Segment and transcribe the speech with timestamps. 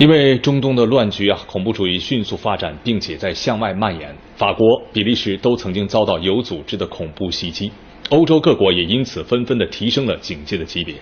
[0.00, 4.16] 因为中东的乱局啊，恐怖主义迅速发展，并且在向外蔓延。
[4.34, 7.70] 法国、比利时都曾经遭到有组织的恐怖袭击，
[8.08, 10.94] 欧洲各国也因此纷纷的提升了警戒的级别。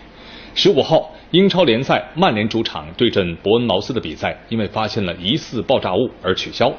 [0.57, 6.73] 十五号，英超联赛曼联主场对阵伯恩茅斯的比赛，因为发现了疑似爆炸物而取消，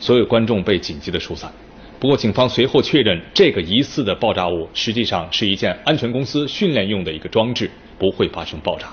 [0.00, 1.52] 所有观众被紧急的疏散。
[2.00, 8.88] 不过，警方随后确认，这个疑似的爆炸物实际上是一件安全公司训练用的一个装置，不会发生爆炸。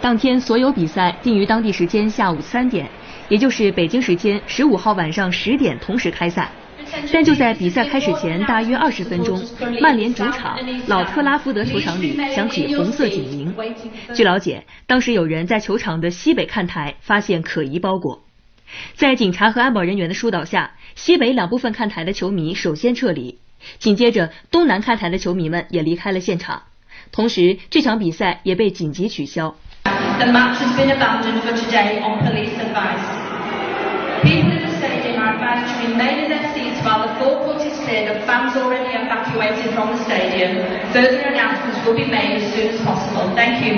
[0.00, 2.88] 当天所有比赛定于当地时间下午三点，
[3.28, 6.50] 也就是北京时间十五号晚上十点同时开赛。
[7.12, 9.40] 但就在比赛开始前大约二十分钟，
[9.80, 13.54] 曼联主场老特拉福德球场里响起红色警铃。
[14.14, 18.24] 据了解，当时有人在球场的西北看台发现可疑包裹，
[18.94, 23.38] 在警察和安保人员的疏导下，西北两部分看台的球迷首先撤离，
[23.78, 26.62] 紧接着东南看台的球迷们也离开了现场。
[27.12, 29.56] 同时，这场比赛也被紧急取消。
[30.19, 33.03] The match has been abandoned for today on police advice.
[34.23, 37.77] People in the stadium are advised to remain in their seats while the forecourt is
[37.83, 40.65] cleared of fans already evacuated from the stadium.
[40.93, 43.35] Further announcements will be made as soon as possible.
[43.35, 43.75] Thank you.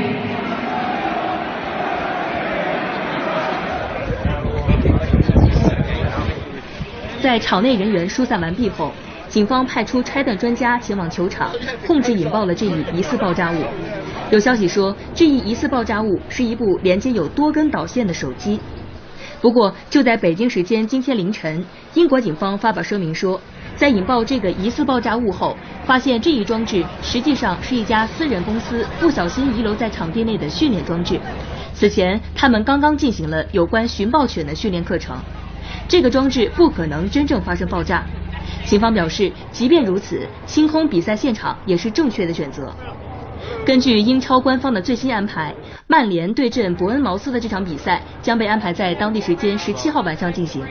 [7.20, 8.94] 在场内人员疏散完毕后，
[9.28, 11.52] 警方派出拆弹专家前往球场，
[11.86, 13.66] 控制引爆了这一疑似爆炸物。
[14.33, 18.59] 有消息说，这一疑似爆炸物是一部连接有多根导线的手机。
[19.43, 23.39] 不过，就在北京时间今天凌晨，英国警方发表声明说，
[23.77, 31.21] 在引爆这个疑似爆炸物后，发现这一装置实际上是一家私人公司不小心遗留在场地内的训练装置。
[31.75, 35.15] 此前，他们刚刚进行了有关寻爆犬的训练课程。
[35.87, 38.03] 这个装置不可能真正发生爆炸。
[38.65, 42.75] 警方表示，即便如此，清空比赛现场也是正确的选择。
[43.65, 45.55] 根据英超官方的最新安排，
[45.87, 50.67] 曼联对阵伯恩茅斯的这场比赛将被安排在当地时间十七号晚上进行。